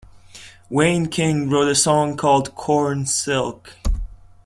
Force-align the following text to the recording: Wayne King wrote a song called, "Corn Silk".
Wayne 0.67 1.09
King 1.09 1.47
wrote 1.51 1.67
a 1.67 1.75
song 1.75 2.17
called, 2.17 2.55
"Corn 2.55 3.05
Silk". 3.05 3.75